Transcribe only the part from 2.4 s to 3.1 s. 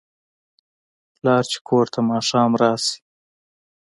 راشي